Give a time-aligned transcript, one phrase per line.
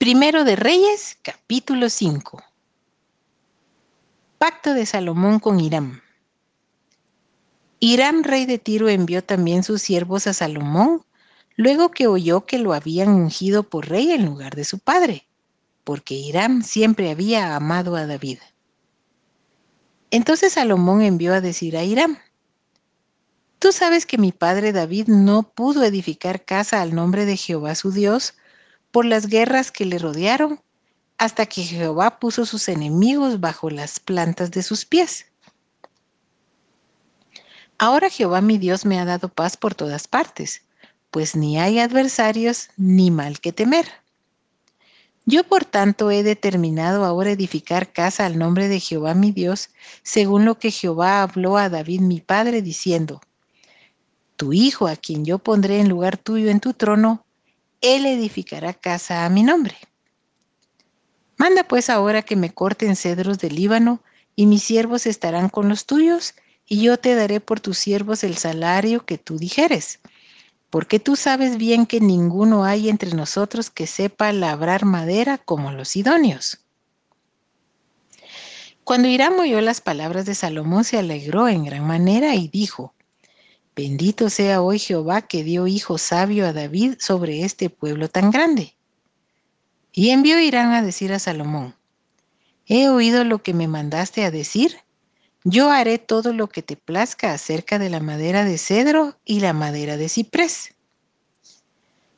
[0.00, 2.42] Primero de Reyes, capítulo 5.
[4.38, 6.00] Pacto de Salomón con Hiram.
[7.80, 11.04] Hiram, rey de Tiro, envió también sus siervos a Salomón,
[11.54, 15.26] luego que oyó que lo habían ungido por rey en lugar de su padre,
[15.84, 18.38] porque Hiram siempre había amado a David.
[20.10, 22.16] Entonces Salomón envió a decir a Hiram,
[23.58, 27.92] Tú sabes que mi padre David no pudo edificar casa al nombre de Jehová su
[27.92, 28.32] Dios
[28.90, 30.60] por las guerras que le rodearon,
[31.18, 35.26] hasta que Jehová puso sus enemigos bajo las plantas de sus pies.
[37.78, 40.62] Ahora Jehová mi Dios me ha dado paz por todas partes,
[41.10, 43.86] pues ni hay adversarios ni mal que temer.
[45.26, 49.70] Yo por tanto he determinado ahora edificar casa al nombre de Jehová mi Dios,
[50.02, 53.20] según lo que Jehová habló a David mi padre, diciendo,
[54.36, 57.26] tu hijo, a quien yo pondré en lugar tuyo en tu trono,
[57.80, 59.76] él edificará casa a mi nombre.
[61.36, 64.02] Manda pues ahora que me corten cedros del Líbano,
[64.36, 66.34] y mis siervos estarán con los tuyos,
[66.66, 70.00] y yo te daré por tus siervos el salario que tú dijeres.
[70.68, 75.96] Porque tú sabes bien que ninguno hay entre nosotros que sepa labrar madera como los
[75.96, 76.60] idóneos.
[78.84, 82.94] Cuando Hiram oyó las palabras de Salomón, se alegró en gran manera y dijo,
[83.76, 88.74] Bendito sea hoy Jehová que dio hijo sabio a David sobre este pueblo tan grande.
[89.92, 91.74] Y envió Irán a decir a Salomón,
[92.66, 94.76] He oído lo que me mandaste a decir,
[95.42, 99.52] yo haré todo lo que te plazca acerca de la madera de cedro y la
[99.52, 100.74] madera de ciprés.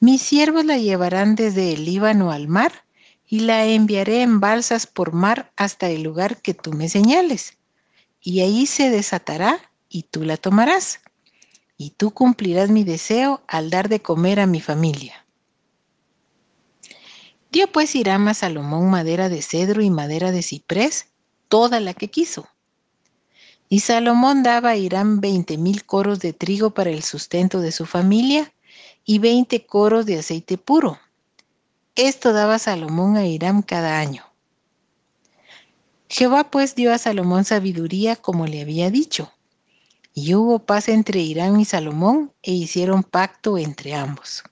[0.00, 2.84] Mis siervos la llevarán desde el Líbano al mar
[3.26, 7.56] y la enviaré en balsas por mar hasta el lugar que tú me señales,
[8.20, 11.00] y ahí se desatará y tú la tomarás
[11.76, 15.24] y tú cumplirás mi deseo al dar de comer a mi familia.
[17.50, 21.08] Dio pues Hiram a Salomón madera de cedro y madera de ciprés,
[21.48, 22.48] toda la que quiso.
[23.68, 27.86] Y Salomón daba a Hiram veinte mil coros de trigo para el sustento de su
[27.86, 28.52] familia
[29.04, 30.98] y veinte coros de aceite puro.
[31.94, 34.24] Esto daba Salomón a Hiram cada año.
[36.08, 39.32] Jehová pues dio a Salomón sabiduría como le había dicho
[40.14, 44.44] y hubo paz entre Irán y Salomón e hicieron pacto entre ambos.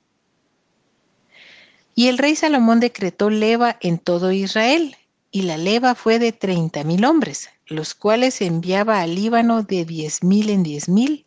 [1.94, 4.96] Y el rey Salomón decretó leva en todo Israel,
[5.30, 10.22] y la leva fue de treinta mil hombres, los cuales enviaba al Líbano de diez
[10.22, 11.24] mil en diez mil,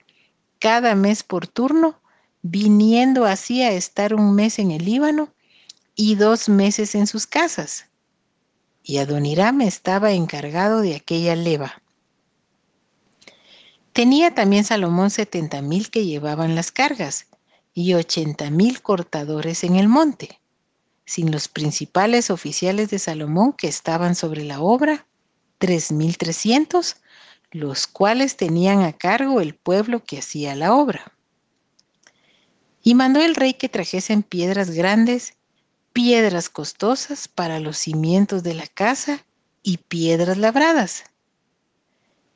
[0.59, 1.99] cada mes por turno,
[2.41, 5.33] viniendo así a estar un mes en el Líbano
[5.95, 7.85] y dos meses en sus casas.
[8.83, 11.81] Y Adoniram estaba encargado de aquella leva.
[13.95, 17.27] Tenía también Salomón setenta mil que llevaban las cargas
[17.73, 20.41] y ochenta mil cortadores en el monte,
[21.05, 25.07] sin los principales oficiales de Salomón que estaban sobre la obra,
[25.59, 26.97] tres mil trescientos,
[27.51, 31.13] los cuales tenían a cargo el pueblo que hacía la obra.
[32.83, 35.35] Y mandó el rey que trajesen piedras grandes,
[35.93, 39.25] piedras costosas para los cimientos de la casa
[39.63, 41.05] y piedras labradas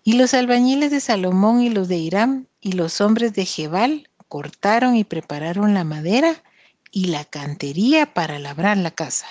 [0.03, 4.95] y los albañiles de Salomón y los de Hiram y los hombres de Jebal cortaron
[4.95, 6.43] y prepararon la madera
[6.91, 9.27] y la cantería para labrar la casa.